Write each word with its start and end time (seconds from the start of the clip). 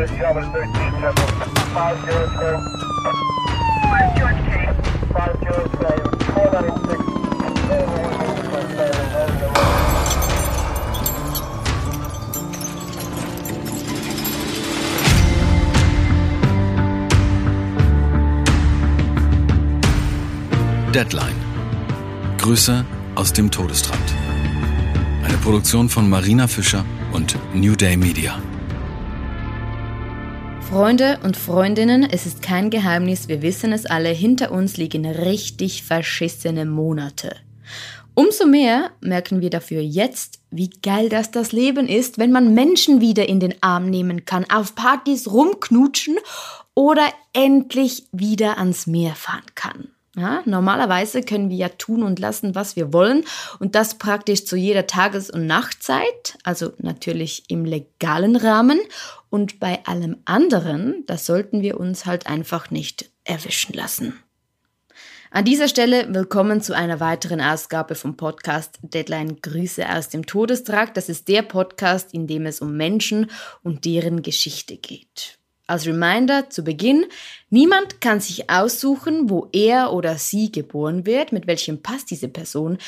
George 0.00 0.16
K. 0.16 0.32
5 0.32 0.48
George 4.16 4.40
K. 4.48 4.72
496. 6.34 7.10
Deadline. 20.92 21.36
Grüße 22.38 22.84
aus 23.16 23.32
dem 23.34 23.50
Todestrand. 23.50 24.00
Eine 25.22 25.36
Produktion 25.36 25.90
von 25.90 26.08
Marina 26.08 26.48
Fischer 26.48 26.86
und 27.12 27.36
New 27.54 27.76
Day 27.76 27.98
Media. 27.98 28.40
Freunde 30.70 31.18
und 31.24 31.36
Freundinnen, 31.36 32.04
es 32.04 32.26
ist 32.26 32.42
kein 32.42 32.70
Geheimnis, 32.70 33.26
wir 33.26 33.42
wissen 33.42 33.72
es 33.72 33.86
alle, 33.86 34.10
hinter 34.10 34.52
uns 34.52 34.76
liegen 34.76 35.04
richtig 35.04 35.82
verschissene 35.82 36.64
Monate. 36.64 37.34
Umso 38.14 38.46
mehr 38.46 38.92
merken 39.00 39.40
wir 39.40 39.50
dafür 39.50 39.80
jetzt, 39.80 40.38
wie 40.52 40.70
geil 40.70 41.08
das 41.08 41.32
das 41.32 41.50
Leben 41.50 41.88
ist, 41.88 42.18
wenn 42.18 42.30
man 42.30 42.54
Menschen 42.54 43.00
wieder 43.00 43.28
in 43.28 43.40
den 43.40 43.60
Arm 43.64 43.90
nehmen 43.90 44.24
kann, 44.24 44.48
auf 44.48 44.76
Partys 44.76 45.32
rumknutschen 45.32 46.18
oder 46.76 47.08
endlich 47.32 48.06
wieder 48.12 48.58
ans 48.58 48.86
Meer 48.86 49.16
fahren 49.16 49.46
kann. 49.56 49.88
Ja, 50.16 50.42
normalerweise 50.44 51.22
können 51.22 51.50
wir 51.50 51.56
ja 51.56 51.68
tun 51.68 52.02
und 52.02 52.18
lassen, 52.18 52.54
was 52.54 52.74
wir 52.74 52.92
wollen 52.92 53.24
und 53.58 53.74
das 53.74 53.94
praktisch 53.94 54.44
zu 54.44 54.56
jeder 54.56 54.86
Tages- 54.86 55.30
und 55.30 55.46
Nachtzeit, 55.46 56.36
also 56.42 56.72
natürlich 56.78 57.44
im 57.48 57.64
legalen 57.64 58.34
Rahmen 58.34 58.80
und 59.30 59.60
bei 59.60 59.84
allem 59.86 60.16
anderen, 60.24 61.04
das 61.06 61.24
sollten 61.24 61.62
wir 61.62 61.80
uns 61.80 62.04
halt 62.04 62.26
einfach 62.26 62.70
nicht 62.70 63.10
erwischen 63.24 63.72
lassen. 63.72 64.22
An 65.32 65.44
dieser 65.44 65.68
Stelle 65.68 66.12
willkommen 66.12 66.60
zu 66.60 66.74
einer 66.74 66.98
weiteren 66.98 67.40
Ausgabe 67.40 67.94
vom 67.94 68.16
Podcast 68.16 68.80
Deadline 68.82 69.40
Grüße 69.40 69.88
aus 69.88 70.08
dem 70.08 70.26
Todestrakt. 70.26 70.96
Das 70.96 71.08
ist 71.08 71.28
der 71.28 71.42
Podcast, 71.42 72.12
in 72.12 72.26
dem 72.26 72.46
es 72.46 72.60
um 72.60 72.76
Menschen 72.76 73.30
und 73.62 73.84
deren 73.84 74.22
Geschichte 74.22 74.76
geht. 74.76 75.38
Als 75.68 75.86
Reminder 75.86 76.50
zu 76.50 76.64
Beginn, 76.64 77.06
niemand 77.48 78.00
kann 78.00 78.18
sich 78.18 78.50
aussuchen, 78.50 79.30
wo 79.30 79.48
er 79.52 79.92
oder 79.92 80.18
sie 80.18 80.50
geboren 80.50 81.06
wird, 81.06 81.30
mit 81.30 81.46
welchem 81.46 81.80
Pass 81.80 82.04
diese 82.04 82.26
Person 82.26 82.78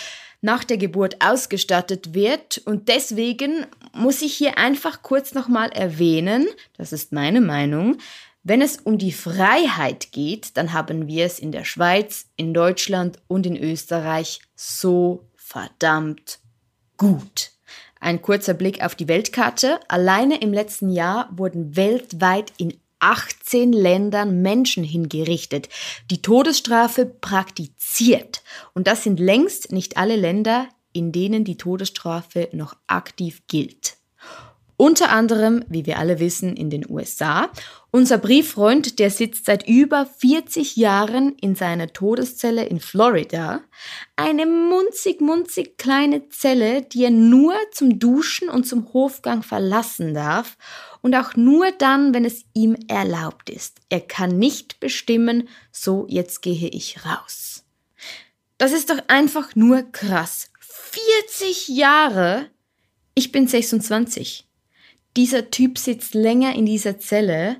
nach 0.43 0.65
der 0.65 0.77
Geburt 0.77 1.25
ausgestattet 1.25 2.13
wird. 2.13 2.59
Und 2.67 2.89
deswegen 2.89 3.67
muss 3.95 4.21
ich 4.21 4.35
hier 4.35 4.59
einfach 4.59 5.03
kurz 5.03 5.33
nochmal 5.33 5.71
erwähnen, 5.71 6.47
das 6.77 6.93
ist 6.93 7.13
meine 7.13 7.41
Meinung, 7.41 7.97
wenn 8.45 8.61
es 8.61 8.79
um 8.79 8.99
die 8.99 9.13
Freiheit 9.13 10.11
geht, 10.11 10.57
dann 10.57 10.73
haben 10.73 11.07
wir 11.07 11.25
es 11.25 11.39
in 11.39 11.53
der 11.53 11.65
Schweiz, 11.65 12.27
in 12.37 12.53
Deutschland 12.53 13.19
und 13.29 13.47
in 13.47 13.57
Österreich 13.57 14.41
so 14.57 15.29
verdammt 15.37 16.41
gut. 16.97 17.53
Ein 18.01 18.21
kurzer 18.21 18.55
Blick 18.55 18.83
auf 18.83 18.97
die 18.97 19.07
Weltkarte. 19.07 19.79
Alleine 19.87 20.41
im 20.41 20.53
letzten 20.53 20.91
Jahr 20.91 21.29
wurden 21.31 21.77
weltweit 21.77 22.53
in 22.57 22.82
18 23.03 23.73
Ländern 23.73 24.43
Menschen 24.43 24.85
hingerichtet, 24.85 25.69
die 26.11 26.23
Todesstrafe 26.23 27.05
praktiziert. 27.05 28.43
Und 28.75 28.87
das 28.87 29.03
sind 29.03 29.19
längst 29.19 29.73
nicht 29.73 29.97
alle 29.97 30.17
Länder, 30.17 30.69
in 30.93 31.13
denen 31.13 31.45
die 31.45 31.57
Todesstrafe 31.57 32.49
noch 32.53 32.77
aktiv 32.87 33.43
gilt. 33.49 33.97
Unter 34.77 35.11
anderem, 35.11 35.65
wie 35.69 35.87
wir 35.87 35.99
alle 35.99 36.19
wissen, 36.19 36.57
in 36.57 36.69
den 36.69 36.89
USA. 36.89 37.51
Unser 37.93 38.19
Brieffreund, 38.19 38.99
der 38.99 39.11
sitzt 39.11 39.45
seit 39.45 39.69
über 39.69 40.07
40 40.07 40.77
Jahren 40.77 41.37
in 41.41 41.55
seiner 41.55 41.93
Todeszelle 41.93 42.65
in 42.65 42.81
Florida. 42.81 43.61
Eine 44.17 44.45
munzig, 44.45 45.21
munzig 45.21 45.79
kleine 45.79 46.31
Zelle, 46.31 46.83
die 46.83 47.05
er 47.05 47.11
nur 47.11 47.55
zum 47.71 48.01
Duschen 48.01 48.49
und 48.49 48.67
zum 48.67 48.93
Hofgang 48.93 49.45
verlassen 49.45 50.15
darf. 50.15 50.57
Und 51.03 51.15
auch 51.15 51.37
nur 51.37 51.71
dann, 51.73 52.15
wenn 52.15 52.25
es 52.25 52.45
ihm 52.55 52.77
erlaubt 52.89 53.51
ist. 53.51 53.81
Er 53.91 54.01
kann 54.01 54.39
nicht 54.39 54.81
bestimmen, 54.81 55.49
so 55.71 56.07
jetzt 56.09 56.41
gehe 56.43 56.69
ich 56.69 57.05
raus. 57.05 57.65
Das 58.57 58.73
ist 58.73 58.89
doch 58.89 59.03
einfach 59.09 59.55
nur 59.55 59.83
krass. 59.83 60.51
40 60.61 61.69
Jahre? 61.69 62.49
Ich 63.15 63.33
bin 63.33 63.47
26 63.47 64.47
dieser 65.17 65.51
Typ 65.51 65.79
sitzt 65.79 66.15
länger 66.15 66.55
in 66.55 66.65
dieser 66.65 66.99
Zelle, 66.99 67.57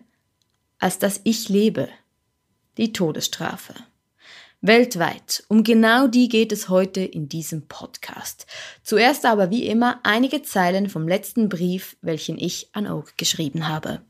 als 0.79 0.99
dass 0.99 1.21
ich 1.25 1.49
lebe. 1.49 1.89
Die 2.79 2.93
Todesstrafe. 2.93 3.75
Weltweit. 4.65 5.43
Um 5.49 5.65
genau 5.65 6.07
die 6.07 6.29
geht 6.29 6.53
es 6.53 6.69
heute 6.69 7.01
in 7.01 7.29
diesem 7.29 7.67
Podcast. 7.67 8.47
Zuerst 8.85 9.27
aber 9.27 9.51
wie 9.51 9.67
immer 9.67 9.99
einige 10.05 10.43
Zeilen 10.43 10.89
vom 10.89 11.09
letzten 11.09 11.49
Brief, 11.49 11.97
welchen 12.01 12.39
ich 12.39 12.69
an 12.73 12.87
Oak 12.87 13.19
geschrieben 13.19 13.69
habe. 13.69 14.03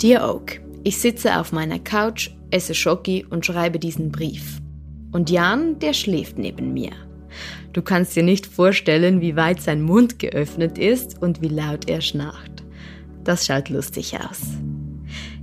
Dear 0.00 0.34
Oak, 0.34 0.62
ich 0.82 0.98
sitze 0.98 1.38
auf 1.38 1.52
meiner 1.52 1.78
Couch, 1.78 2.30
esse 2.50 2.74
Schoki 2.74 3.26
und 3.28 3.44
schreibe 3.44 3.78
diesen 3.78 4.10
Brief. 4.10 4.62
Und 5.12 5.28
Jan, 5.28 5.78
der 5.78 5.92
schläft 5.92 6.38
neben 6.38 6.72
mir. 6.72 6.92
Du 7.74 7.82
kannst 7.82 8.16
dir 8.16 8.22
nicht 8.22 8.46
vorstellen, 8.46 9.20
wie 9.20 9.36
weit 9.36 9.60
sein 9.60 9.82
Mund 9.82 10.18
geöffnet 10.18 10.78
ist 10.78 11.20
und 11.20 11.42
wie 11.42 11.48
laut 11.48 11.90
er 11.90 12.00
schnarcht. 12.00 12.64
Das 13.24 13.44
schaut 13.44 13.68
lustig 13.68 14.18
aus. 14.18 14.40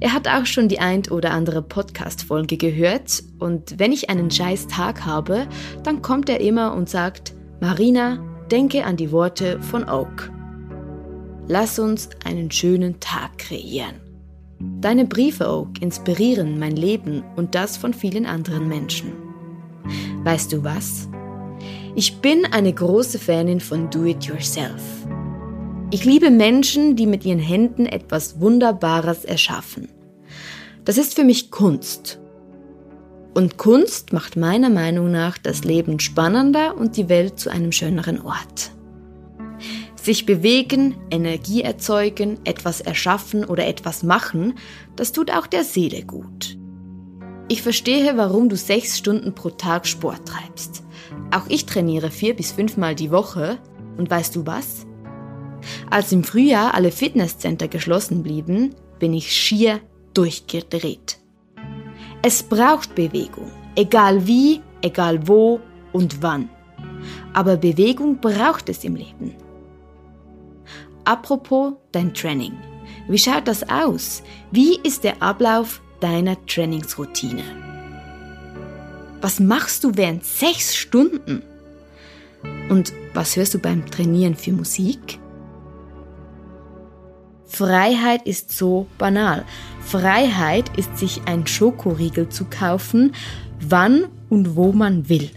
Er 0.04 0.12
hat 0.12 0.28
auch 0.28 0.46
schon 0.46 0.68
die 0.68 0.80
ein 0.82 1.04
oder 1.10 1.32
andere 1.32 1.62
Podcast-Folge 1.62 2.58
gehört 2.58 3.24
und 3.40 3.80
wenn 3.80 3.94
ich 3.94 4.10
einen 4.10 4.30
scheiß 4.30 4.68
Tag 4.68 5.06
habe, 5.06 5.48
dann 5.84 6.02
kommt 6.02 6.28
er 6.28 6.42
immer 6.42 6.74
und 6.74 6.90
sagt, 6.90 7.34
Marina, 7.62 8.20
denke 8.52 8.84
an 8.84 8.98
die 8.98 9.14
Worte 9.14 9.62
von 9.62 9.88
Oak. 9.88 10.30
Lass 11.48 11.80
uns 11.80 12.10
einen 12.26 12.52
schönen 12.52 13.00
Tag 13.00 13.38
kreieren. 13.38 13.96
Deine 14.82 15.06
Briefe, 15.06 15.48
Oak, 15.48 15.82
inspirieren 15.82 16.60
mein 16.60 16.76
Leben 16.76 17.24
und 17.38 17.56
das 17.56 17.78
von 17.78 17.94
vielen 17.94 18.26
anderen 18.26 18.68
Menschen. 18.68 19.14
Weißt 20.26 20.52
du 20.52 20.66
was? 20.66 21.08
Ich 21.96 22.18
bin 22.20 22.46
eine 22.52 22.74
große 22.74 23.20
Fanin 23.20 23.62
von 23.62 23.90
Do-It-Yourself. 23.90 24.82
Ich 25.94 26.06
liebe 26.06 26.32
Menschen, 26.32 26.96
die 26.96 27.06
mit 27.06 27.24
ihren 27.24 27.38
Händen 27.38 27.86
etwas 27.86 28.40
Wunderbares 28.40 29.26
erschaffen. 29.26 29.90
Das 30.86 30.98
ist 30.98 31.14
für 31.14 31.24
mich 31.24 31.52
Kunst. 31.52 32.20
Und 33.36 33.60
Kunst 33.60 34.12
macht 34.12 34.36
meiner 34.36 34.72
Meinung 34.72 35.12
nach 35.12 35.38
das 35.38 35.64
Leben 35.64 36.00
spannender 36.00 36.76
und 36.76 36.98
die 36.98 37.10
Welt 37.10 37.40
zu 37.40 37.52
einem 37.52 37.72
schöneren 37.72 38.20
Ort. 38.22 38.72
Sich 39.96 40.26
bewegen, 40.26 40.96
Energie 41.12 41.62
erzeugen, 41.62 42.40
etwas 42.44 42.82
erschaffen 42.82 43.46
oder 43.46 43.68
etwas 43.68 44.02
machen, 44.02 44.56
das 44.96 45.12
tut 45.12 45.30
auch 45.30 45.46
der 45.46 45.64
Seele 45.64 46.02
gut. 46.02 46.58
Ich 47.50 47.62
verstehe, 47.62 48.18
warum 48.18 48.50
du 48.50 48.56
sechs 48.56 48.98
Stunden 48.98 49.36
pro 49.36 49.52
Tag 49.52 49.86
Sport 49.86 50.28
treibst. 50.28 50.82
Auch 51.30 51.46
ich 51.50 51.68
trainiere 51.68 52.10
vier 52.10 52.36
bis 52.36 52.52
fünfmal 52.52 52.96
die 52.96 53.12
Woche. 53.12 53.60
Und 53.96 54.10
weißt 54.10 54.36
du 54.36 54.48
was? 54.48 54.88
Als 55.90 56.12
im 56.12 56.24
Frühjahr 56.24 56.74
alle 56.74 56.92
Fitnesscenter 56.92 57.68
geschlossen 57.68 58.24
blieben, 58.24 58.76
bin 59.00 59.14
ich 59.14 59.32
schier 59.32 59.80
durchgedreht. 60.14 61.20
Es 62.22 62.44
braucht 62.44 62.96
Bewegung, 62.96 63.52
egal 63.76 64.26
wie, 64.28 64.62
egal 64.82 65.28
wo 65.28 65.60
und 65.92 66.22
wann. 66.22 66.50
Aber 67.34 67.58
Bewegung 67.58 68.20
braucht 68.22 68.70
es 68.70 68.84
im 68.84 68.96
Leben. 68.96 69.36
Apropos 71.06 71.74
dein 71.92 72.14
Training. 72.14 72.54
Wie 73.08 73.18
schaut 73.18 73.48
das 73.48 73.68
aus? 73.70 74.24
Wie 74.52 74.80
ist 74.84 75.04
der 75.04 75.22
Ablauf 75.22 75.82
deiner 76.00 76.38
Trainingsroutine? 76.46 77.44
Was 79.20 79.40
machst 79.40 79.84
du 79.84 79.92
während 79.96 80.26
sechs 80.26 80.76
Stunden? 80.76 81.44
Und 82.70 82.94
was 83.14 83.36
hörst 83.36 83.54
du 83.54 83.60
beim 83.60 83.86
Trainieren 83.86 84.36
für 84.36 84.52
Musik? 84.52 85.20
Freiheit 87.54 88.24
ist 88.24 88.52
so 88.52 88.88
banal. 88.98 89.46
Freiheit 89.86 90.76
ist 90.76 90.98
sich 90.98 91.22
ein 91.26 91.46
Schokoriegel 91.46 92.30
zu 92.30 92.46
kaufen, 92.46 93.14
wann 93.60 94.06
und 94.30 94.56
wo 94.56 94.72
man 94.72 95.08
will. 95.08 95.30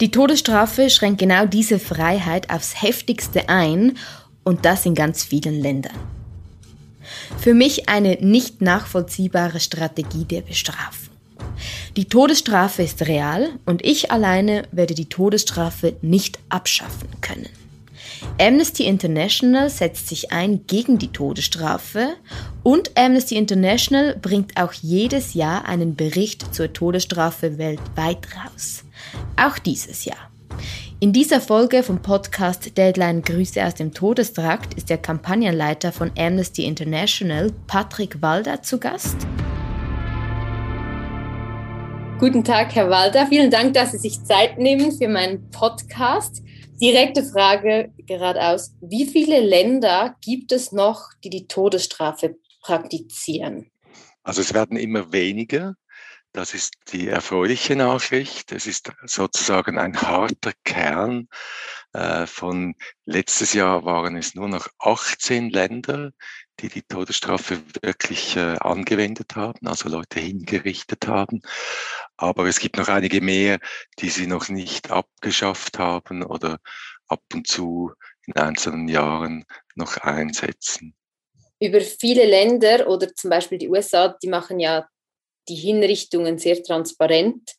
Die 0.00 0.10
Todesstrafe 0.10 0.90
schränkt 0.90 1.20
genau 1.20 1.46
diese 1.46 1.78
Freiheit 1.78 2.50
aufs 2.50 2.82
heftigste 2.82 3.48
ein 3.48 3.96
und 4.42 4.64
das 4.64 4.84
in 4.84 4.96
ganz 4.96 5.22
vielen 5.22 5.62
Ländern. 5.62 5.94
Für 7.38 7.54
mich 7.54 7.88
eine 7.88 8.18
nicht 8.20 8.60
nachvollziehbare 8.60 9.60
Strategie 9.60 10.24
der 10.24 10.40
Bestrafung. 10.40 11.14
Die 11.96 12.06
Todesstrafe 12.06 12.82
ist 12.82 13.02
real 13.02 13.50
und 13.66 13.84
ich 13.84 14.10
alleine 14.10 14.64
werde 14.72 14.94
die 14.94 15.08
Todesstrafe 15.08 15.96
nicht 16.02 16.40
abschaffen 16.48 17.08
können. 17.20 17.48
Amnesty 18.38 18.84
International 18.84 19.70
setzt 19.70 20.08
sich 20.08 20.30
ein 20.30 20.66
gegen 20.66 20.98
die 20.98 21.10
Todesstrafe 21.10 22.16
und 22.62 22.90
Amnesty 22.94 23.36
International 23.36 24.14
bringt 24.20 24.60
auch 24.60 24.74
jedes 24.74 25.32
Jahr 25.32 25.64
einen 25.64 25.96
Bericht 25.96 26.54
zur 26.54 26.70
Todesstrafe 26.70 27.56
weltweit 27.56 28.28
raus. 28.36 28.84
Auch 29.36 29.58
dieses 29.58 30.04
Jahr. 30.04 30.30
In 31.00 31.14
dieser 31.14 31.40
Folge 31.40 31.82
vom 31.82 32.02
Podcast 32.02 32.76
Deadline 32.76 33.22
Grüße 33.22 33.64
aus 33.64 33.74
dem 33.74 33.94
Todestrakt 33.94 34.74
ist 34.74 34.90
der 34.90 34.98
Kampagnenleiter 34.98 35.90
von 35.90 36.10
Amnesty 36.18 36.64
International, 36.64 37.52
Patrick 37.66 38.20
Walder, 38.20 38.62
zu 38.62 38.78
Gast. 38.78 39.16
Guten 42.18 42.44
Tag, 42.44 42.74
Herr 42.74 42.88
Walder. 42.88 43.26
Vielen 43.26 43.50
Dank, 43.50 43.74
dass 43.74 43.92
Sie 43.92 43.98
sich 43.98 44.24
Zeit 44.24 44.56
nehmen 44.56 44.90
für 44.90 45.06
meinen 45.06 45.50
Podcast. 45.50 46.42
Direkte 46.80 47.22
Frage 47.22 47.92
geradeaus. 47.98 48.74
Wie 48.80 49.04
viele 49.04 49.40
Länder 49.40 50.16
gibt 50.22 50.50
es 50.50 50.72
noch, 50.72 51.10
die 51.22 51.28
die 51.28 51.46
Todesstrafe 51.46 52.38
praktizieren? 52.62 53.70
Also 54.22 54.40
es 54.40 54.54
werden 54.54 54.78
immer 54.78 55.12
weniger. 55.12 55.74
Das 56.32 56.54
ist 56.54 56.74
die 56.90 57.08
erfreuliche 57.08 57.76
Nachricht. 57.76 58.50
Es 58.50 58.66
ist 58.66 58.92
sozusagen 59.04 59.78
ein 59.78 60.00
harter 60.00 60.52
Kern. 60.64 61.28
Äh, 61.92 62.26
von 62.26 62.76
letztes 63.04 63.52
Jahr 63.52 63.84
waren 63.84 64.16
es 64.16 64.34
nur 64.34 64.48
noch 64.48 64.68
18 64.78 65.50
Länder, 65.50 66.12
die 66.60 66.68
die 66.68 66.82
Todesstrafe 66.82 67.60
wirklich 67.82 68.36
äh, 68.36 68.56
angewendet 68.60 69.36
haben, 69.36 69.66
also 69.66 69.88
Leute 69.88 70.20
hingerichtet 70.20 71.06
haben. 71.06 71.42
Aber 72.16 72.46
es 72.46 72.58
gibt 72.58 72.76
noch 72.76 72.88
einige 72.88 73.20
mehr, 73.20 73.58
die 73.98 74.08
sie 74.08 74.26
noch 74.26 74.48
nicht 74.48 74.90
abgeschafft 74.90 75.78
haben 75.78 76.22
oder 76.22 76.58
ab 77.08 77.22
und 77.32 77.46
zu 77.46 77.92
in 78.26 78.34
einzelnen 78.36 78.88
Jahren 78.88 79.44
noch 79.74 79.96
einsetzen. 79.98 80.94
Über 81.60 81.80
viele 81.80 82.26
Länder 82.26 82.88
oder 82.88 83.14
zum 83.14 83.30
Beispiel 83.30 83.58
die 83.58 83.68
USA, 83.68 84.16
die 84.22 84.28
machen 84.28 84.60
ja 84.60 84.86
die 85.48 85.54
Hinrichtungen 85.54 86.38
sehr 86.38 86.62
transparent. 86.62 87.52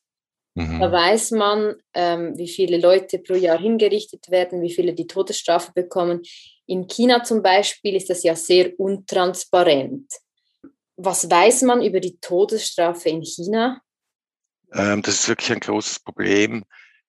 Mhm. 0.57 0.79
Da 0.79 0.91
weiß 0.91 1.31
man, 1.31 1.75
ähm, 1.93 2.35
wie 2.35 2.47
viele 2.47 2.79
Leute 2.79 3.19
pro 3.19 3.35
Jahr 3.35 3.59
hingerichtet 3.59 4.31
werden, 4.31 4.63
wie 4.63 4.73
viele 4.73 4.95
die 4.95 5.05
Todesstrafe 5.05 5.71
bekommen. 5.71 6.23
In 6.65 6.87
China 6.87 7.23
zum 7.23 7.43
Beispiel 7.43 7.95
ist 7.95 8.09
das 8.09 8.23
ja 8.23 8.35
sehr 8.35 8.71
untransparent. 8.79 10.11
Was 10.95 11.29
weiß 11.29 11.61
man 11.61 11.83
über 11.83 11.99
die 11.99 12.17
Todesstrafe 12.19 13.09
in 13.09 13.21
China? 13.21 13.79
Ähm, 14.73 15.03
das 15.03 15.13
ist 15.13 15.29
wirklich 15.29 15.51
ein 15.51 15.59
großes 15.59 15.99
Problem, 15.99 16.63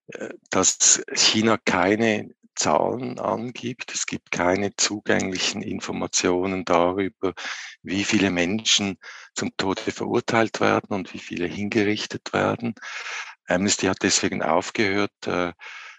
äh, 0.08 0.28
dass 0.50 1.02
China 1.14 1.56
keine 1.56 2.28
Zahlen 2.54 3.18
angibt. 3.18 3.94
Es 3.94 4.04
gibt 4.04 4.30
keine 4.30 4.76
zugänglichen 4.76 5.62
Informationen 5.62 6.66
darüber, 6.66 7.32
wie 7.82 8.04
viele 8.04 8.30
Menschen 8.30 8.98
zum 9.34 9.56
Tode 9.56 9.80
verurteilt 9.80 10.60
werden 10.60 10.94
und 10.94 11.14
wie 11.14 11.18
viele 11.18 11.46
hingerichtet 11.46 12.34
werden. 12.34 12.74
Amnesty 13.48 13.86
hat 13.86 13.98
deswegen 14.02 14.42
aufgehört, 14.42 15.26
äh, 15.26 15.52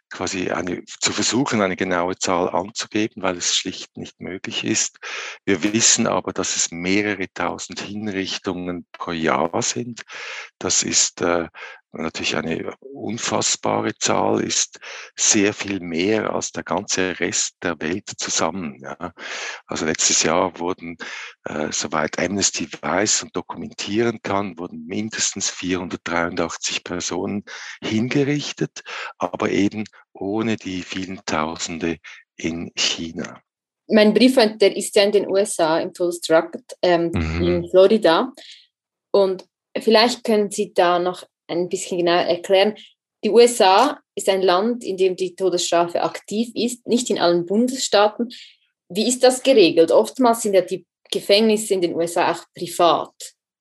quasi 0.09 0.51
eine, 0.51 0.83
zu 0.85 1.11
versuchen, 1.13 1.61
eine 1.61 1.75
genaue 1.75 2.17
Zahl 2.17 2.49
anzugeben, 2.49 3.21
weil 3.21 3.37
es 3.37 3.55
schlicht 3.55 3.95
nicht 3.95 4.19
möglich 4.19 4.63
ist. 4.63 4.97
Wir 5.45 5.61
wissen 5.61 6.07
aber, 6.07 6.33
dass 6.33 6.55
es 6.55 6.71
mehrere 6.71 7.27
tausend 7.33 7.79
Hinrichtungen 7.79 8.87
pro 8.91 9.11
Jahr 9.11 9.61
sind. 9.61 10.03
Das 10.57 10.83
ist 10.83 11.21
äh, 11.21 11.47
natürlich 11.91 12.35
eine 12.35 12.73
unfassbare 12.81 13.95
Zahl, 13.95 14.43
ist 14.43 14.79
sehr 15.15 15.53
viel 15.53 15.79
mehr 15.79 16.33
als 16.33 16.51
der 16.51 16.63
ganze 16.63 17.19
Rest 17.19 17.55
der 17.63 17.79
Welt 17.81 18.09
zusammen. 18.17 18.79
Ja. 18.81 19.13
Also 19.65 19.85
letztes 19.85 20.23
Jahr 20.23 20.59
wurden, 20.59 20.97
äh, 21.45 21.71
soweit 21.71 22.19
Amnesty 22.19 22.69
weiß 22.81 23.23
und 23.23 23.35
dokumentieren 23.35 24.21
kann, 24.21 24.57
wurden 24.57 24.85
mindestens 24.85 25.49
483 25.49 26.83
Personen 26.83 27.43
hingerichtet, 27.81 28.83
aber 29.17 29.49
eben 29.49 29.85
ohne 30.13 30.57
die 30.57 30.83
vielen 30.83 31.21
Tausende 31.25 31.97
in 32.35 32.71
China. 32.75 33.41
Mein 33.87 34.13
Brieffreund, 34.13 34.61
der 34.61 34.75
ist 34.75 34.95
ja 34.95 35.03
in 35.03 35.11
den 35.11 35.27
USA 35.27 35.79
im 35.79 35.93
Todesdrakt 35.93 36.77
ähm, 36.83 37.11
mhm. 37.11 37.41
in 37.41 37.69
Florida. 37.69 38.31
Und 39.11 39.45
vielleicht 39.75 40.23
können 40.23 40.51
Sie 40.51 40.73
da 40.73 40.99
noch 40.99 41.23
ein 41.49 41.69
bisschen 41.69 41.97
genauer 41.97 42.21
erklären. 42.21 42.75
Die 43.23 43.29
USA 43.29 43.99
ist 44.15 44.29
ein 44.29 44.41
Land, 44.41 44.83
in 44.83 44.97
dem 44.97 45.15
die 45.15 45.35
Todesstrafe 45.35 46.01
aktiv 46.01 46.49
ist, 46.55 46.87
nicht 46.87 47.09
in 47.09 47.19
allen 47.19 47.45
Bundesstaaten. 47.45 48.29
Wie 48.87 49.07
ist 49.07 49.23
das 49.23 49.43
geregelt? 49.43 49.91
Oftmals 49.91 50.41
sind 50.41 50.53
ja 50.53 50.61
die 50.61 50.85
Gefängnisse 51.11 51.73
in 51.73 51.81
den 51.81 51.95
USA 51.95 52.31
auch 52.31 52.43
privat. 52.55 53.13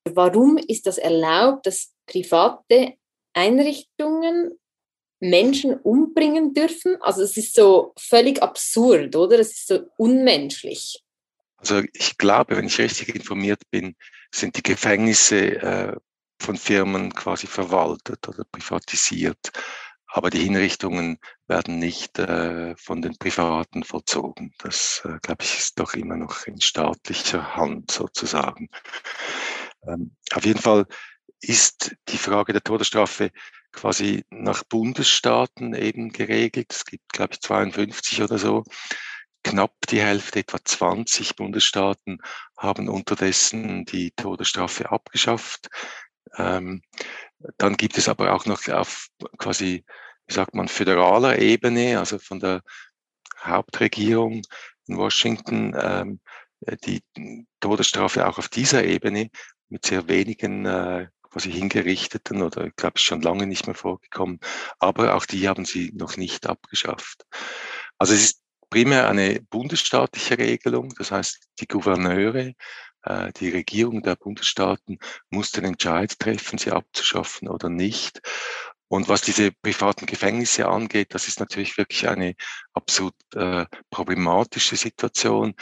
Warum 0.05 0.57
ist 0.57 0.87
das 0.87 0.97
erlaubt, 0.97 1.65
dass 1.65 1.93
private 2.05 2.93
Einrichtungen 3.33 4.57
Menschen 5.19 5.75
umbringen 5.75 6.53
dürfen? 6.53 6.97
Also 7.01 7.21
es 7.23 7.35
ist 7.37 7.53
so 7.53 7.93
völlig 7.97 8.41
absurd, 8.41 9.15
oder? 9.15 9.39
Es 9.39 9.51
ist 9.51 9.67
so 9.67 9.79
unmenschlich. 9.97 11.03
Also 11.57 11.83
ich 11.93 12.17
glaube, 12.17 12.55
wenn 12.55 12.67
ich 12.67 12.79
richtig 12.79 13.13
informiert 13.13 13.61
bin, 13.69 13.95
sind 14.33 14.55
die 14.55 14.63
Gefängnisse 14.63 15.61
äh, 15.61 15.95
von 16.39 16.57
Firmen 16.57 17.13
quasi 17.13 17.47
verwaltet 17.47 18.27
oder 18.27 18.43
privatisiert. 18.45 19.51
Aber 20.11 20.31
die 20.31 20.39
Hinrichtungen 20.39 21.19
werden 21.47 21.77
nicht 21.77 22.17
äh, 22.17 22.75
von 22.77 23.01
den 23.01 23.17
Privaten 23.17 23.83
vollzogen. 23.83 24.53
Das, 24.57 25.03
äh, 25.05 25.19
glaube 25.21 25.43
ich, 25.43 25.59
ist 25.59 25.79
doch 25.79 25.93
immer 25.93 26.15
noch 26.17 26.47
in 26.47 26.59
staatlicher 26.59 27.55
Hand 27.55 27.91
sozusagen. 27.91 28.69
Ähm, 29.87 30.15
auf 30.33 30.45
jeden 30.45 30.59
Fall 30.59 30.87
ist 31.41 31.95
die 32.07 32.17
Frage 32.17 32.53
der 32.53 32.63
Todesstrafe 32.63 33.31
quasi 33.71 34.25
nach 34.31 34.63
Bundesstaaten 34.63 35.75
eben 35.75 36.09
geregelt. 36.09 36.73
Es 36.73 36.85
gibt, 36.85 37.13
glaube 37.13 37.33
ich, 37.33 37.41
52 37.41 38.23
oder 38.23 38.39
so. 38.39 38.63
Knapp 39.43 39.73
die 39.89 40.01
Hälfte, 40.01 40.39
etwa 40.39 40.57
20 40.63 41.35
Bundesstaaten 41.35 42.19
haben 42.57 42.89
unterdessen 42.89 43.85
die 43.85 44.11
Todesstrafe 44.11 44.91
abgeschafft. 44.91 45.69
Ähm, 46.37 46.81
dann 47.57 47.77
gibt 47.77 47.97
es 47.97 48.09
aber 48.09 48.33
auch 48.33 48.45
noch 48.45 48.67
auf 48.67 49.07
quasi, 49.37 49.83
wie 50.27 50.33
sagt 50.33 50.55
man, 50.55 50.67
föderaler 50.67 51.39
Ebene, 51.39 51.99
also 51.99 52.19
von 52.19 52.39
der 52.39 52.61
Hauptregierung 53.41 54.41
in 54.87 54.97
Washington, 54.97 55.75
ähm, 55.79 56.19
die 56.83 57.01
Todesstrafe 57.59 58.27
auch 58.27 58.37
auf 58.37 58.49
dieser 58.49 58.83
Ebene 58.83 59.29
mit 59.69 59.85
sehr 59.85 60.07
wenigen 60.07 60.65
äh, 60.65 61.07
quasi 61.21 61.51
hingerichteten 61.51 62.41
oder 62.41 62.65
ich 62.65 62.75
glaube 62.75 62.99
schon 62.99 63.21
lange 63.21 63.47
nicht 63.47 63.67
mehr 63.67 63.75
vorgekommen, 63.75 64.39
aber 64.79 65.15
auch 65.15 65.25
die 65.25 65.47
haben 65.47 65.65
sie 65.65 65.91
noch 65.95 66.17
nicht 66.17 66.47
abgeschafft. 66.47 67.25
Also 67.97 68.13
es 68.13 68.23
ist 68.23 68.41
primär 68.69 69.07
eine 69.07 69.41
bundesstaatliche 69.49 70.37
Regelung, 70.37 70.93
das 70.97 71.11
heißt 71.11 71.39
die 71.59 71.67
Gouverneure 71.67 72.53
die 73.05 73.49
Regierung 73.49 74.01
der 74.01 74.15
Bundesstaaten 74.15 74.99
muss 75.29 75.51
den 75.51 75.63
Entscheid 75.63 76.19
treffen, 76.19 76.57
sie 76.57 76.71
abzuschaffen 76.71 77.47
oder 77.47 77.69
nicht. 77.69 78.21
Und 78.91 79.07
was 79.07 79.21
diese 79.21 79.51
privaten 79.51 80.07
Gefängnisse 80.07 80.67
angeht, 80.67 81.13
das 81.13 81.27
ist 81.27 81.39
natürlich 81.39 81.77
wirklich 81.77 82.09
eine 82.09 82.33
absolut 82.73 83.13
äh, 83.35 83.65
problematische 83.91 84.75
Situation. 84.77 85.53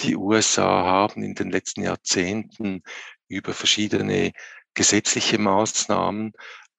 Die 0.00 0.16
USA 0.16 0.84
haben 0.84 1.22
in 1.22 1.34
den 1.34 1.50
letzten 1.50 1.82
Jahrzehnten 1.82 2.82
über 3.26 3.54
verschiedene 3.54 4.32
gesetzliche 4.74 5.38
Maßnahmen 5.38 6.32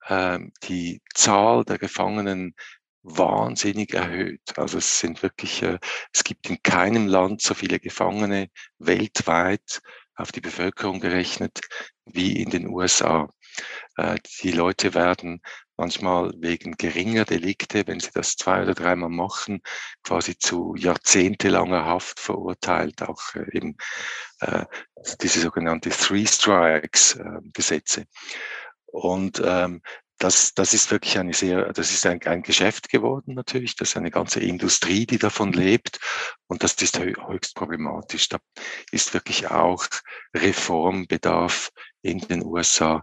äh, 0.06 0.38
die 0.62 1.02
Zahl 1.12 1.64
der 1.64 1.78
Gefangenen 1.78 2.54
wahnsinnig 3.02 3.92
erhöht. 3.92 4.56
Also 4.56 4.78
es 4.78 5.00
sind 5.00 5.24
wirklich, 5.24 5.62
äh, 5.62 5.80
es 6.12 6.22
gibt 6.22 6.48
in 6.48 6.62
keinem 6.62 7.08
Land 7.08 7.42
so 7.42 7.52
viele 7.54 7.80
Gefangene 7.80 8.48
weltweit 8.78 9.80
auf 10.16 10.32
die 10.32 10.40
Bevölkerung 10.40 11.00
gerechnet 11.00 11.60
wie 12.04 12.42
in 12.42 12.50
den 12.50 12.68
USA. 12.68 13.28
Äh, 13.96 14.16
die 14.42 14.52
Leute 14.52 14.94
werden 14.94 15.40
manchmal 15.76 16.32
wegen 16.38 16.72
geringer 16.76 17.24
Delikte, 17.24 17.86
wenn 17.86 18.00
sie 18.00 18.10
das 18.12 18.36
zwei 18.36 18.62
oder 18.62 18.74
dreimal 18.74 19.10
machen, 19.10 19.60
quasi 20.02 20.38
zu 20.38 20.74
jahrzehntelanger 20.76 21.84
Haft 21.84 22.18
verurteilt, 22.18 23.02
auch 23.02 23.34
äh, 23.34 23.56
eben 23.56 23.76
äh, 24.40 24.64
diese 25.20 25.40
sogenannte 25.40 25.90
Three 25.90 26.26
Strikes 26.26 27.18
Gesetze. 27.52 28.06
Und 28.86 29.42
ähm, 29.44 29.82
das, 30.18 30.54
das 30.54 30.72
ist 30.74 30.90
wirklich 30.90 31.18
eine 31.18 31.34
sehr, 31.34 31.72
das 31.72 31.90
ist 31.90 32.06
ein, 32.06 32.22
ein 32.24 32.42
Geschäft 32.42 32.88
geworden 32.88 33.34
natürlich, 33.34 33.76
das 33.76 33.90
ist 33.90 33.96
eine 33.96 34.10
ganze 34.10 34.40
Industrie, 34.40 35.06
die 35.06 35.18
davon 35.18 35.52
lebt 35.52 35.98
und 36.46 36.62
das 36.62 36.74
ist 36.74 36.98
höchst 36.98 37.54
problematisch. 37.54 38.28
Da 38.28 38.38
ist 38.90 39.12
wirklich 39.14 39.50
auch 39.50 39.86
Reformbedarf 40.34 41.70
in 42.02 42.18
den 42.18 42.44
USA 42.44 43.02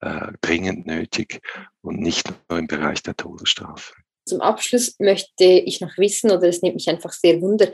äh, 0.00 0.32
dringend 0.40 0.86
nötig 0.86 1.40
und 1.80 2.00
nicht 2.00 2.32
nur 2.48 2.58
im 2.58 2.66
Bereich 2.66 3.02
der 3.02 3.16
Todesstrafe. 3.16 3.94
Zum 4.24 4.40
Abschluss 4.40 4.94
möchte 5.00 5.44
ich 5.44 5.80
noch 5.80 5.98
wissen, 5.98 6.30
oder 6.30 6.48
es 6.48 6.62
nimmt 6.62 6.76
mich 6.76 6.88
einfach 6.88 7.12
sehr 7.12 7.40
wunder, 7.40 7.72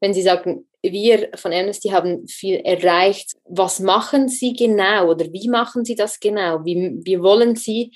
wenn 0.00 0.12
Sie 0.12 0.22
sagen, 0.22 0.68
wir 0.82 1.30
von 1.36 1.52
Amnesty 1.52 1.88
haben 1.88 2.28
viel 2.28 2.56
erreicht. 2.56 3.32
Was 3.44 3.80
machen 3.80 4.28
Sie 4.28 4.52
genau 4.52 5.10
oder 5.10 5.24
wie 5.32 5.48
machen 5.48 5.84
Sie 5.84 5.94
das 5.94 6.20
genau? 6.20 6.64
Wie, 6.64 6.98
wie 7.02 7.20
wollen 7.20 7.56
Sie 7.56 7.92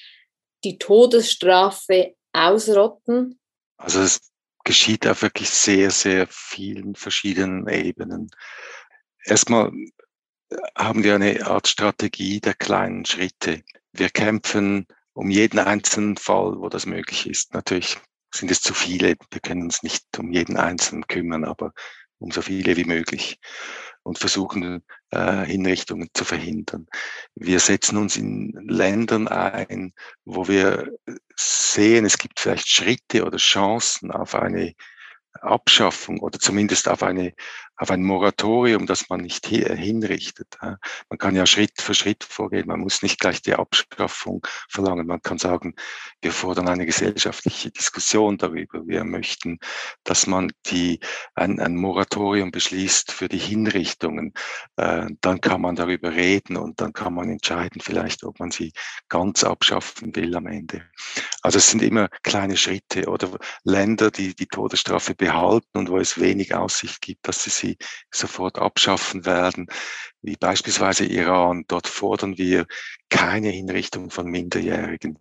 die 0.64 0.78
Todesstrafe 0.78 2.14
ausrotten? 2.32 3.38
Also 3.76 4.00
es 4.00 4.20
geschieht 4.64 5.06
auf 5.06 5.22
wirklich 5.22 5.50
sehr, 5.50 5.90
sehr 5.90 6.26
vielen 6.28 6.94
verschiedenen 6.94 7.66
Ebenen. 7.68 8.30
Erstmal 9.24 9.72
haben 10.76 11.04
wir 11.04 11.14
eine 11.14 11.46
Art 11.46 11.68
Strategie 11.68 12.40
der 12.40 12.54
kleinen 12.54 13.04
Schritte. 13.04 13.62
Wir 13.92 14.10
kämpfen 14.10 14.86
um 15.12 15.30
jeden 15.30 15.58
einzelnen 15.58 16.16
Fall, 16.16 16.58
wo 16.58 16.68
das 16.68 16.86
möglich 16.86 17.28
ist. 17.28 17.54
Natürlich 17.54 17.98
sind 18.32 18.50
es 18.50 18.60
zu 18.60 18.74
viele. 18.74 19.16
Wir 19.30 19.40
können 19.40 19.64
uns 19.64 19.82
nicht 19.82 20.04
um 20.18 20.32
jeden 20.32 20.56
einzelnen 20.56 21.06
kümmern, 21.06 21.44
aber 21.44 21.72
um 22.18 22.30
so 22.30 22.42
viele 22.42 22.76
wie 22.76 22.84
möglich 22.84 23.38
und 24.02 24.18
versuchen, 24.18 24.82
äh, 25.10 25.44
Hinrichtungen 25.44 26.08
zu 26.14 26.24
verhindern. 26.24 26.86
Wir 27.34 27.60
setzen 27.60 27.96
uns 27.96 28.16
in 28.16 28.52
Ländern 28.68 29.28
ein, 29.28 29.92
wo 30.24 30.48
wir 30.48 30.92
sehen, 31.36 32.04
es 32.04 32.18
gibt 32.18 32.40
vielleicht 32.40 32.68
Schritte 32.68 33.24
oder 33.24 33.38
Chancen 33.38 34.10
auf 34.10 34.34
eine 34.34 34.74
Abschaffung 35.34 36.20
oder 36.20 36.38
zumindest 36.38 36.88
auf 36.88 37.02
eine 37.02 37.34
auf 37.80 37.90
ein 37.90 38.02
Moratorium, 38.02 38.86
das 38.86 39.08
man 39.08 39.22
nicht 39.22 39.46
hinrichtet. 39.46 40.58
Man 40.60 41.18
kann 41.18 41.34
ja 41.34 41.46
Schritt 41.46 41.80
für 41.80 41.94
Schritt 41.94 42.24
vorgehen. 42.24 42.66
Man 42.66 42.80
muss 42.80 43.02
nicht 43.02 43.18
gleich 43.18 43.40
die 43.40 43.54
Abschaffung 43.54 44.46
verlangen. 44.68 45.06
Man 45.06 45.22
kann 45.22 45.38
sagen, 45.38 45.74
wir 46.20 46.30
fordern 46.30 46.68
eine 46.68 46.84
gesellschaftliche 46.84 47.70
Diskussion 47.70 48.36
darüber. 48.36 48.86
Wir 48.86 49.04
möchten, 49.04 49.58
dass 50.04 50.26
man 50.26 50.52
die, 50.66 51.00
ein, 51.34 51.58
ein 51.58 51.74
Moratorium 51.74 52.50
beschließt 52.50 53.12
für 53.12 53.28
die 53.28 53.38
Hinrichtungen. 53.38 54.34
Äh, 54.76 55.06
dann 55.22 55.40
kann 55.40 55.62
man 55.62 55.74
darüber 55.74 56.12
reden 56.12 56.58
und 56.58 56.82
dann 56.82 56.92
kann 56.92 57.14
man 57.14 57.30
entscheiden, 57.30 57.80
vielleicht, 57.80 58.24
ob 58.24 58.40
man 58.40 58.50
sie 58.50 58.74
ganz 59.08 59.42
abschaffen 59.42 60.14
will 60.14 60.36
am 60.36 60.46
Ende. 60.46 60.82
Also 61.40 61.56
es 61.56 61.70
sind 61.70 61.82
immer 61.82 62.08
kleine 62.24 62.58
Schritte 62.58 63.08
oder 63.08 63.30
Länder, 63.64 64.10
die 64.10 64.34
die 64.34 64.48
Todesstrafe 64.48 65.14
behalten 65.14 65.78
und 65.78 65.88
wo 65.88 65.96
es 65.96 66.20
wenig 66.20 66.54
Aussicht 66.54 67.00
gibt, 67.00 67.26
dass 67.26 67.44
sie 67.44 67.48
sie 67.48 67.69
sofort 68.10 68.58
abschaffen 68.58 69.24
werden, 69.26 69.66
wie 70.22 70.36
beispielsweise 70.36 71.04
Iran. 71.04 71.64
Dort 71.68 71.86
fordern 71.86 72.36
wir 72.38 72.66
keine 73.08 73.48
Hinrichtung 73.48 74.10
von 74.10 74.26
Minderjährigen, 74.26 75.18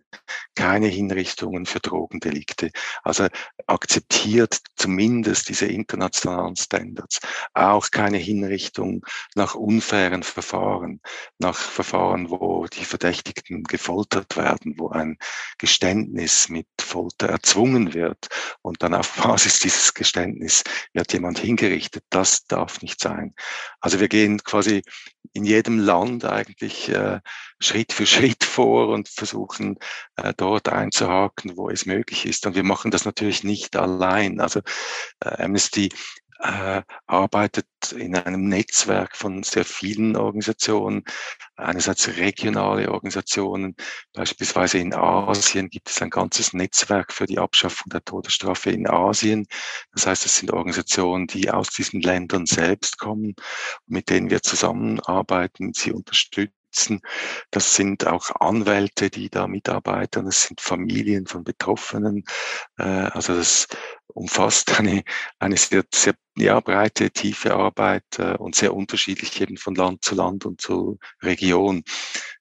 keine 0.54 0.86
Hinrichtungen 0.86 1.66
für 1.66 1.80
Drogendelikte. 1.80 2.70
Also 3.02 3.26
akzeptiert 3.66 4.58
zumindest 4.76 5.48
diese 5.48 5.66
internationalen 5.66 6.56
Standards. 6.56 7.20
Auch 7.52 7.90
keine 7.90 8.18
Hinrichtung 8.18 9.04
nach 9.34 9.54
unfairen 9.54 10.22
Verfahren, 10.22 11.00
nach 11.38 11.56
Verfahren, 11.56 12.30
wo 12.30 12.66
die 12.66 12.84
Verdächtigten 12.84 13.64
gefoltert 13.64 14.36
werden, 14.36 14.74
wo 14.78 14.90
ein 14.90 15.18
Geständnis 15.58 16.48
mit 16.48 16.68
Folter 16.80 17.28
erzwungen 17.28 17.92
wird 17.92 18.28
und 18.62 18.82
dann 18.82 18.94
auf 18.94 19.14
Basis 19.22 19.58
dieses 19.58 19.94
Geständnis 19.94 20.62
wird 20.92 21.12
jemand 21.12 21.38
hingerichtet. 21.38 22.04
Das 22.10 22.29
darf 22.46 22.82
nicht 22.82 23.00
sein. 23.00 23.34
Also 23.80 24.00
wir 24.00 24.08
gehen 24.08 24.42
quasi 24.42 24.82
in 25.32 25.44
jedem 25.44 25.78
Land 25.78 26.24
eigentlich 26.24 26.88
äh, 26.88 27.20
Schritt 27.60 27.92
für 27.92 28.06
Schritt 28.14 28.44
vor 28.44 28.88
und 28.88 29.08
versuchen 29.08 29.78
äh, 30.16 30.32
dort 30.36 30.68
einzuhaken, 30.68 31.56
wo 31.56 31.70
es 31.70 31.86
möglich 31.86 32.26
ist. 32.26 32.46
Und 32.46 32.54
wir 32.54 32.64
machen 32.64 32.90
das 32.90 33.04
natürlich 33.04 33.44
nicht 33.44 33.76
allein. 33.76 34.40
Also 34.40 34.60
äh, 35.20 35.42
Amnesty 35.44 35.90
äh, 36.42 36.82
arbeitet 37.06 37.66
in 37.96 38.16
einem 38.16 38.48
Netzwerk 38.48 39.16
von 39.16 39.42
sehr 39.42 39.64
vielen 39.64 40.16
Organisationen. 40.16 41.04
Einerseits 41.56 42.08
regionale 42.16 42.90
Organisationen, 42.90 43.76
beispielsweise 44.12 44.78
in 44.78 44.94
Asien 44.94 45.68
gibt 45.68 45.90
es 45.90 46.00
ein 46.00 46.10
ganzes 46.10 46.52
Netzwerk 46.52 47.12
für 47.12 47.26
die 47.26 47.38
Abschaffung 47.38 47.90
der 47.90 48.04
Todesstrafe 48.04 48.70
in 48.70 48.88
Asien. 48.88 49.46
Das 49.92 50.06
heißt, 50.06 50.24
es 50.26 50.36
sind 50.38 50.52
Organisationen, 50.52 51.26
die 51.26 51.50
aus 51.50 51.70
diesen 51.70 52.00
Ländern 52.00 52.46
selbst 52.46 52.98
kommen, 52.98 53.34
mit 53.86 54.08
denen 54.10 54.30
wir 54.30 54.42
zusammenarbeiten, 54.42 55.72
sie 55.74 55.92
unterstützen 55.92 56.59
das 57.50 57.74
sind 57.74 58.06
auch 58.06 58.30
Anwälte, 58.40 59.10
die 59.10 59.28
da 59.30 59.46
mitarbeiten. 59.46 60.26
Das 60.26 60.42
sind 60.42 60.60
Familien 60.60 61.26
von 61.26 61.44
Betroffenen. 61.44 62.24
Äh, 62.78 62.84
also 62.84 63.34
das 63.34 63.68
umfasst 64.06 64.70
eine, 64.78 65.02
eine 65.38 65.56
sehr, 65.56 65.84
sehr 65.92 66.14
ja, 66.36 66.60
breite, 66.60 67.10
tiefe 67.10 67.54
Arbeit 67.54 68.04
äh, 68.18 68.36
und 68.36 68.54
sehr 68.54 68.74
unterschiedlich 68.74 69.40
eben 69.40 69.56
von 69.56 69.74
Land 69.74 70.04
zu 70.04 70.14
Land 70.14 70.46
und 70.46 70.60
zu 70.60 70.98
Region. 71.22 71.82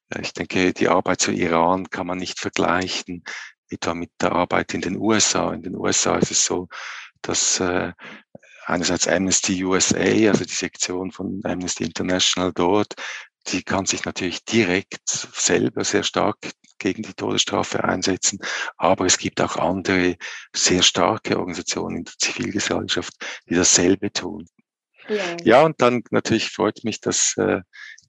Äh, 0.10 0.22
ich 0.22 0.34
denke, 0.34 0.74
die 0.74 0.90
Arbeit 0.90 1.22
zu 1.22 1.32
Iran 1.32 1.90
kann 1.90 2.08
man 2.08 2.18
nicht 2.18 2.40
vergleichen, 2.40 3.24
etwa 3.70 3.94
mit 3.94 4.12
der 4.22 4.32
Arbeit 4.34 4.74
in 4.74 4.82
den 4.82 4.98
USA. 4.98 5.54
In 5.54 5.64
den 5.64 5.76
USA 5.76 6.18
ist 6.18 6.32
es 6.32 6.46
so, 6.46 6.68
dass 7.22 7.60
äh, 7.60 7.94
einerseits 8.66 9.08
Amnesty 9.08 9.64
USA, 9.64 9.98
also 9.98 10.46
die 10.46 10.54
Sektion 10.54 11.12
von 11.12 11.42
Amnesty 11.44 11.84
International 11.84 12.54
dort, 12.54 12.94
die 13.52 13.64
kann 13.64 13.86
sich 13.86 14.06
natürlich 14.06 14.44
direkt 14.46 15.08
selber 15.08 15.84
sehr 15.84 16.04
stark 16.04 16.38
gegen 16.78 17.04
die 17.04 17.14
Todesstrafe 17.14 17.84
einsetzen. 17.84 18.40
Aber 18.78 19.06
es 19.06 19.18
gibt 19.18 19.42
auch 19.42 19.58
andere 19.58 20.18
sehr 20.56 20.82
starke 20.82 21.38
Organisationen 21.38 21.98
in 21.98 22.04
der 22.06 22.14
Zivilgesellschaft, 22.18 23.14
die 23.50 23.56
dasselbe 23.56 24.12
tun. 24.12 24.48
Ja, 25.10 25.38
ja 25.44 25.66
und 25.66 25.82
dann 25.82 26.04
natürlich 26.12 26.50
freut 26.50 26.84
mich, 26.84 27.02
dass 27.02 27.36
äh, 27.38 27.62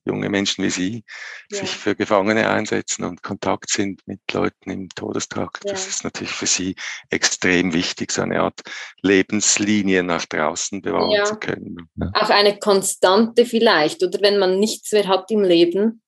junge 0.04 0.28
Menschen 0.28 0.64
wie 0.64 0.70
Sie 0.70 1.04
ja. 1.50 1.58
sich 1.58 1.70
für 1.70 1.94
Gefangene 1.94 2.48
einsetzen 2.48 3.04
und 3.04 3.22
Kontakt 3.22 3.70
sind 3.70 4.00
mit 4.06 4.20
Leuten 4.32 4.70
im 4.70 4.88
Todestrakt. 4.88 5.64
Ja. 5.64 5.72
Das 5.72 5.86
ist 5.86 6.04
natürlich 6.04 6.32
für 6.32 6.46
Sie 6.46 6.74
extrem 7.10 7.72
wichtig, 7.72 8.12
so 8.12 8.22
eine 8.22 8.40
Art 8.40 8.60
Lebenslinie 9.02 10.02
nach 10.02 10.24
draußen 10.26 10.80
bewahren 10.80 11.10
ja. 11.10 11.24
zu 11.24 11.36
können. 11.36 11.88
Auch 12.14 12.30
eine 12.30 12.58
Konstante 12.58 13.44
vielleicht, 13.44 14.02
oder 14.02 14.20
wenn 14.22 14.38
man 14.38 14.58
nichts 14.58 14.92
mehr 14.92 15.06
hat 15.06 15.30
im 15.30 15.42
Leben. 15.42 16.02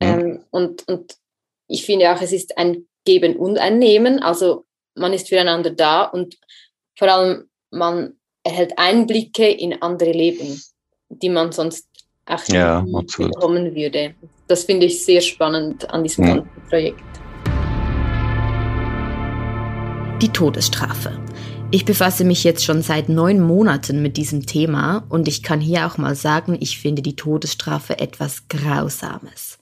Mhm. 0.00 0.08
Ähm, 0.08 0.44
und, 0.50 0.88
und 0.88 1.16
ich 1.66 1.86
finde 1.86 2.12
auch, 2.12 2.20
es 2.20 2.32
ist 2.32 2.58
ein 2.58 2.86
Geben 3.04 3.36
und 3.36 3.58
ein 3.58 3.78
Nehmen. 3.78 4.22
Also 4.22 4.66
man 4.94 5.12
ist 5.12 5.28
füreinander 5.28 5.70
da 5.70 6.04
und 6.04 6.36
vor 6.98 7.08
allem 7.08 7.48
man 7.70 8.19
erhält 8.44 8.78
Einblicke 8.78 9.48
in 9.48 9.82
andere 9.82 10.12
Leben, 10.12 10.60
die 11.08 11.28
man 11.28 11.52
sonst 11.52 11.86
auch 12.26 12.46
ja, 12.48 12.80
bekommen 12.82 13.74
würde. 13.74 14.14
Das 14.46 14.64
finde 14.64 14.86
ich 14.86 15.04
sehr 15.04 15.20
spannend 15.20 15.88
an 15.90 16.02
diesem 16.02 16.26
ja. 16.26 16.34
ganzen 16.36 16.62
Projekt. 16.68 17.02
Die 20.22 20.28
Todesstrafe. 20.28 21.18
Ich 21.72 21.84
befasse 21.84 22.24
mich 22.24 22.42
jetzt 22.42 22.64
schon 22.64 22.82
seit 22.82 23.08
neun 23.08 23.40
Monaten 23.40 24.02
mit 24.02 24.16
diesem 24.16 24.44
Thema 24.44 25.04
und 25.08 25.28
ich 25.28 25.42
kann 25.42 25.60
hier 25.60 25.86
auch 25.86 25.98
mal 25.98 26.16
sagen, 26.16 26.56
ich 26.60 26.78
finde 26.78 27.00
die 27.00 27.14
Todesstrafe 27.14 27.98
etwas 28.00 28.48
Grausames. 28.48 29.58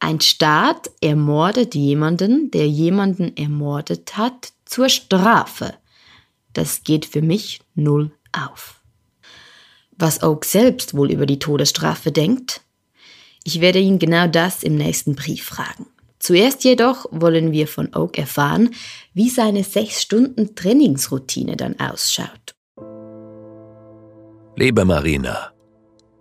Ein 0.00 0.20
Staat 0.20 0.90
ermordet 1.00 1.74
jemanden, 1.74 2.50
der 2.50 2.66
jemanden 2.66 3.36
ermordet 3.36 4.16
hat, 4.16 4.52
zur 4.64 4.88
Strafe. 4.88 5.74
Das 6.54 6.82
geht 6.82 7.04
für 7.04 7.22
mich 7.22 7.60
null 7.74 8.10
auf 8.32 8.80
was 9.96 10.22
Oak 10.22 10.44
selbst 10.44 10.94
wohl 10.94 11.10
über 11.10 11.26
die 11.26 11.38
Todesstrafe 11.38 12.12
denkt? 12.12 12.62
Ich 13.44 13.60
werde 13.60 13.78
ihn 13.78 13.98
genau 13.98 14.26
das 14.26 14.62
im 14.62 14.76
nächsten 14.76 15.14
Brief 15.14 15.44
fragen. 15.44 15.86
Zuerst 16.18 16.64
jedoch 16.64 17.06
wollen 17.10 17.52
wir 17.52 17.68
von 17.68 17.94
Oak 17.94 18.18
erfahren, 18.18 18.70
wie 19.12 19.28
seine 19.28 19.62
sechs 19.62 20.00
Stunden 20.00 20.54
Trainingsroutine 20.54 21.56
dann 21.56 21.78
ausschaut. 21.78 22.54
Liebe 24.56 24.84
Marina, 24.84 25.52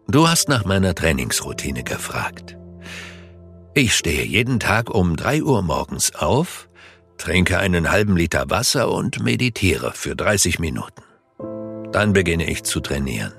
du 0.07 0.27
hast 0.27 0.49
nach 0.49 0.65
meiner 0.65 0.93
Trainingsroutine 0.93 1.83
gefragt. 1.83 2.57
Ich 3.75 3.95
stehe 3.95 4.25
jeden 4.25 4.59
Tag 4.59 4.89
um 4.89 5.15
drei 5.15 5.41
Uhr 5.41 5.61
morgens 5.61 6.13
auf, 6.15 6.67
trinke 7.17 7.60
einen 7.60 7.91
halben 7.91 8.17
Liter 8.17 8.50
Wasser 8.50 8.91
und 8.91 9.24
meditiere 9.24 9.91
für 9.93 10.15
30 10.15 10.60
Minuten. 10.60 11.03
Dann 11.91 12.13
beginne 12.13 12.50
ich 12.50 12.63
zu 12.63 12.79
trainieren. 12.79 13.34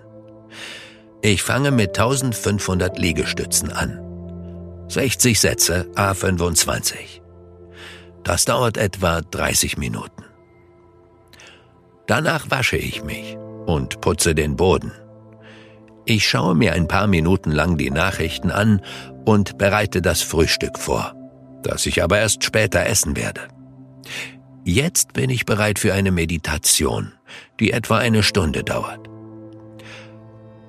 Ich 1.22 1.42
fange 1.42 1.70
mit 1.70 1.98
1500 1.98 2.98
Liegestützen 2.98 3.72
an. 3.72 4.00
60 4.88 5.40
Sätze 5.40 5.86
A25. 5.94 7.22
Das 8.22 8.44
dauert 8.44 8.76
etwa 8.76 9.22
30 9.22 9.78
Minuten. 9.78 10.24
Danach 12.06 12.50
wasche 12.50 12.76
ich 12.76 13.02
mich 13.02 13.36
und 13.66 14.00
putze 14.00 14.34
den 14.34 14.56
Boden. 14.56 14.92
Ich 16.04 16.28
schaue 16.28 16.54
mir 16.54 16.74
ein 16.74 16.86
paar 16.86 17.06
Minuten 17.06 17.50
lang 17.50 17.78
die 17.78 17.90
Nachrichten 17.90 18.50
an 18.50 18.82
und 19.24 19.56
bereite 19.56 20.02
das 20.02 20.20
Frühstück 20.20 20.78
vor, 20.78 21.14
das 21.62 21.86
ich 21.86 22.02
aber 22.02 22.18
erst 22.18 22.44
später 22.44 22.84
essen 22.84 23.16
werde. 23.16 23.48
Jetzt 24.64 25.12
bin 25.12 25.30
ich 25.30 25.44
bereit 25.44 25.78
für 25.78 25.92
eine 25.92 26.10
Meditation, 26.10 27.12
die 27.60 27.72
etwa 27.72 27.98
eine 27.98 28.22
Stunde 28.22 28.64
dauert. 28.64 29.08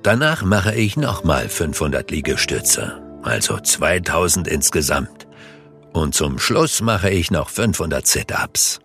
Danach 0.04 0.44
mache 0.44 0.75
ich 0.75 0.98
nochmal 0.98 1.50
500 1.50 2.12
Liegestütze, 2.12 3.01
also 3.24 3.60
2000 3.60 4.48
insgesamt. 4.48 5.27
Und 5.94 6.13
zum 6.13 6.39
Schluss 6.39 6.82
mache 6.82 7.10
ich 7.10 7.32
noch 7.32 7.50
500 7.50 8.06
Sit-ups, 8.06 8.80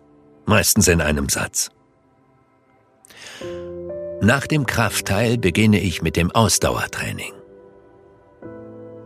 meistens 0.45 0.87
in 0.87 1.01
einem 1.01 1.29
Satz. 1.29 1.69
Nach 4.21 4.47
dem 4.47 4.65
Kraftteil 4.65 5.37
beginne 5.37 5.79
ich 5.81 6.01
mit 6.01 6.15
dem 6.15 6.31
Ausdauertraining. 6.31 7.33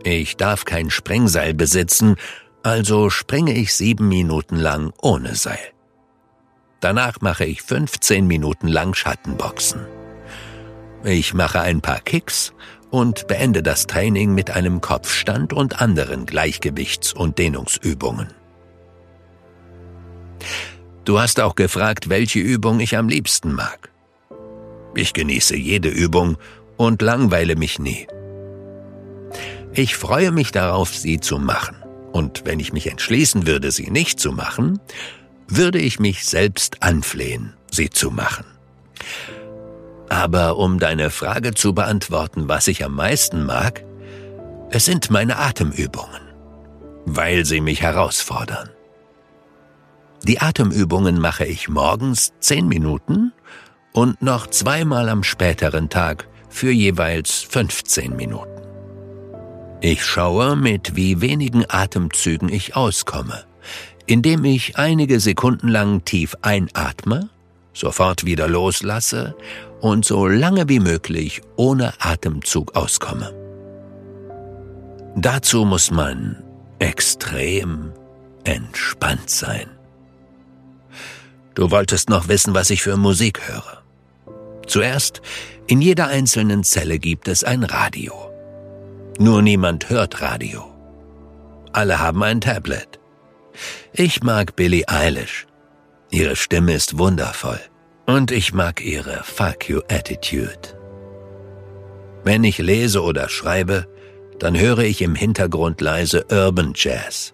Ich 0.04 0.36
darf 0.36 0.64
kein 0.64 0.90
Sprengseil 0.90 1.52
besitzen, 1.52 2.16
also 2.66 3.10
springe 3.10 3.52
ich 3.52 3.72
sieben 3.74 4.08
Minuten 4.08 4.56
lang 4.56 4.92
ohne 5.00 5.36
Seil. 5.36 5.72
Danach 6.80 7.20
mache 7.20 7.44
ich 7.44 7.62
15 7.62 8.26
Minuten 8.26 8.66
lang 8.66 8.92
Schattenboxen. 8.92 9.86
Ich 11.04 11.32
mache 11.32 11.60
ein 11.60 11.80
paar 11.80 12.00
Kicks 12.00 12.52
und 12.90 13.28
beende 13.28 13.62
das 13.62 13.86
Training 13.86 14.34
mit 14.34 14.50
einem 14.50 14.80
Kopfstand 14.80 15.52
und 15.52 15.80
anderen 15.80 16.26
Gleichgewichts- 16.26 17.14
und 17.14 17.38
Dehnungsübungen. 17.38 18.34
Du 21.04 21.20
hast 21.20 21.38
auch 21.38 21.54
gefragt, 21.54 22.08
welche 22.08 22.40
Übung 22.40 22.80
ich 22.80 22.96
am 22.96 23.08
liebsten 23.08 23.52
mag. 23.52 23.92
Ich 24.96 25.12
genieße 25.12 25.54
jede 25.54 25.88
Übung 25.88 26.36
und 26.76 27.00
langweile 27.00 27.54
mich 27.54 27.78
nie. 27.78 28.08
Ich 29.72 29.94
freue 29.94 30.32
mich 30.32 30.50
darauf, 30.50 30.92
sie 30.92 31.20
zu 31.20 31.38
machen. 31.38 31.85
Und 32.12 32.44
wenn 32.44 32.60
ich 32.60 32.72
mich 32.72 32.90
entschließen 32.90 33.46
würde, 33.46 33.70
sie 33.70 33.90
nicht 33.90 34.20
zu 34.20 34.32
machen, 34.32 34.80
würde 35.48 35.78
ich 35.78 36.00
mich 36.00 36.24
selbst 36.24 36.82
anflehen, 36.82 37.54
sie 37.70 37.90
zu 37.90 38.10
machen. 38.10 38.46
Aber 40.08 40.56
um 40.56 40.78
deine 40.78 41.10
Frage 41.10 41.54
zu 41.54 41.74
beantworten, 41.74 42.48
was 42.48 42.68
ich 42.68 42.84
am 42.84 42.94
meisten 42.94 43.44
mag, 43.44 43.84
es 44.70 44.84
sind 44.84 45.10
meine 45.10 45.38
Atemübungen, 45.38 46.22
weil 47.04 47.44
sie 47.44 47.60
mich 47.60 47.82
herausfordern. 47.82 48.70
Die 50.24 50.40
Atemübungen 50.40 51.20
mache 51.20 51.44
ich 51.44 51.68
morgens 51.68 52.32
zehn 52.40 52.66
Minuten 52.66 53.32
und 53.92 54.22
noch 54.22 54.48
zweimal 54.48 55.08
am 55.08 55.22
späteren 55.22 55.88
Tag 55.88 56.28
für 56.48 56.70
jeweils 56.70 57.46
15 57.48 58.16
Minuten. 58.16 58.55
Ich 59.80 60.04
schaue, 60.04 60.56
mit 60.56 60.96
wie 60.96 61.20
wenigen 61.20 61.64
Atemzügen 61.68 62.48
ich 62.48 62.76
auskomme 62.76 63.44
indem 64.06 64.44
ich 64.44 64.78
einige 64.78 65.20
Sekunden 65.20 65.68
lang 65.68 66.04
tief 66.04 66.36
einatme, 66.42 67.28
sofort 67.74 68.24
wieder 68.24 68.48
loslasse 68.48 69.34
und 69.80 70.04
so 70.04 70.26
lange 70.26 70.68
wie 70.68 70.80
möglich 70.80 71.42
ohne 71.56 71.92
Atemzug 71.98 72.76
auskomme. 72.76 73.34
Dazu 75.16 75.64
muss 75.64 75.90
man 75.90 76.42
extrem 76.78 77.92
entspannt 78.44 79.28
sein. 79.28 79.68
Du 81.54 81.70
wolltest 81.70 82.10
noch 82.10 82.28
wissen, 82.28 82.54
was 82.54 82.70
ich 82.70 82.82
für 82.82 82.96
Musik 82.96 83.40
höre. 83.48 83.82
Zuerst, 84.66 85.22
in 85.66 85.80
jeder 85.80 86.08
einzelnen 86.08 86.64
Zelle 86.64 86.98
gibt 86.98 87.28
es 87.28 87.44
ein 87.44 87.64
Radio. 87.64 88.12
Nur 89.18 89.40
niemand 89.40 89.88
hört 89.88 90.20
Radio. 90.20 90.64
Alle 91.72 91.98
haben 91.98 92.22
ein 92.22 92.40
Tablet. 92.40 93.00
Ich 93.92 94.22
mag 94.22 94.56
Billie 94.56 94.86
Eilish. 94.88 95.46
Ihre 96.10 96.36
Stimme 96.36 96.74
ist 96.74 96.98
wundervoll. 96.98 97.60
Und 98.06 98.30
ich 98.30 98.52
mag 98.52 98.84
ihre 98.84 99.22
Fuck 99.24 99.68
You 99.68 99.80
Attitude. 99.88 100.76
Wenn 102.24 102.44
ich 102.44 102.58
lese 102.58 103.02
oder 103.02 103.28
schreibe, 103.28 103.86
dann 104.38 104.58
höre 104.58 104.80
ich 104.80 105.00
im 105.00 105.14
Hintergrund 105.14 105.80
leise 105.80 106.26
Urban 106.30 106.72
Jazz. 106.74 107.32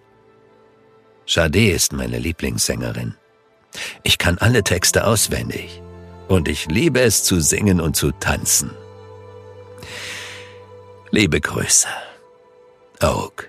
Sade 1.25 1.69
ist 1.69 1.93
meine 1.93 2.17
Lieblingssängerin. 2.17 3.15
Ich 4.03 4.17
kann 4.17 4.37
alle 4.37 4.63
Texte 4.63 5.05
auswendig. 5.05 5.81
Und 6.27 6.47
ich 6.47 6.67
liebe 6.67 7.01
es 7.01 7.23
zu 7.23 7.41
singen 7.41 7.81
und 7.81 7.95
zu 7.95 8.11
tanzen. 8.11 8.71
Liebe 11.15 11.39
Grüße. 11.39 11.87
Oak. 13.03 13.47